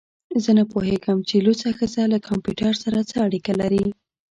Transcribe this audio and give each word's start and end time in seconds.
زه 0.43 0.51
نه 0.57 0.63
پوهیږم 0.71 1.19
چې 1.27 1.35
لوڅه 1.45 1.69
ښځه 1.77 2.03
له 2.13 2.17
کمپیوټر 2.27 2.73
سره 2.83 2.99
څه 3.09 3.15
اړیکه 3.27 3.53
لري 3.61 3.85